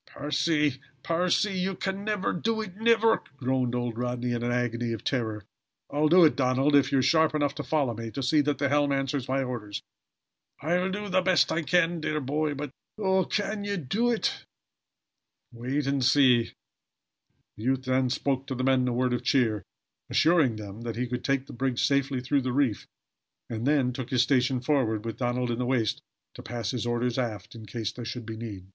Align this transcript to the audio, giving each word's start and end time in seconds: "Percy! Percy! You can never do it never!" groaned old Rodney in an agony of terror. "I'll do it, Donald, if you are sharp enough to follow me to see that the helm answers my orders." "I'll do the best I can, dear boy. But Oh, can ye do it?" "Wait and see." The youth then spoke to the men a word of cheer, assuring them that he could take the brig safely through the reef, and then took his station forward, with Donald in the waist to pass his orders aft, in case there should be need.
"Percy! 0.07 0.81
Percy! 1.03 1.59
You 1.59 1.75
can 1.75 2.03
never 2.03 2.33
do 2.33 2.59
it 2.61 2.75
never!" 2.75 3.21
groaned 3.37 3.75
old 3.75 3.99
Rodney 3.99 4.31
in 4.31 4.41
an 4.41 4.51
agony 4.51 4.93
of 4.93 5.03
terror. 5.03 5.43
"I'll 5.91 6.07
do 6.09 6.25
it, 6.25 6.35
Donald, 6.35 6.75
if 6.75 6.91
you 6.91 6.97
are 6.97 7.01
sharp 7.03 7.35
enough 7.35 7.53
to 7.53 7.63
follow 7.63 7.93
me 7.93 8.09
to 8.09 8.23
see 8.23 8.41
that 8.41 8.57
the 8.57 8.67
helm 8.67 8.91
answers 8.91 9.29
my 9.29 9.43
orders." 9.43 9.83
"I'll 10.59 10.89
do 10.89 11.07
the 11.07 11.21
best 11.21 11.51
I 11.51 11.61
can, 11.61 12.01
dear 12.01 12.19
boy. 12.19 12.55
But 12.55 12.71
Oh, 12.97 13.25
can 13.25 13.63
ye 13.63 13.77
do 13.77 14.09
it?" 14.09 14.43
"Wait 15.51 15.85
and 15.85 16.03
see." 16.03 16.49
The 17.55 17.63
youth 17.65 17.83
then 17.83 18.09
spoke 18.09 18.47
to 18.47 18.55
the 18.55 18.63
men 18.63 18.87
a 18.87 18.93
word 18.93 19.13
of 19.13 19.23
cheer, 19.23 19.61
assuring 20.09 20.55
them 20.55 20.81
that 20.81 20.95
he 20.95 21.05
could 21.05 21.23
take 21.23 21.45
the 21.45 21.53
brig 21.53 21.77
safely 21.77 22.21
through 22.21 22.41
the 22.41 22.51
reef, 22.53 22.87
and 23.51 23.67
then 23.67 23.93
took 23.93 24.09
his 24.09 24.23
station 24.23 24.61
forward, 24.61 25.05
with 25.05 25.17
Donald 25.17 25.51
in 25.51 25.59
the 25.59 25.65
waist 25.67 26.01
to 26.33 26.41
pass 26.41 26.71
his 26.71 26.87
orders 26.87 27.19
aft, 27.19 27.53
in 27.53 27.67
case 27.67 27.91
there 27.91 28.03
should 28.03 28.25
be 28.25 28.35
need. 28.35 28.65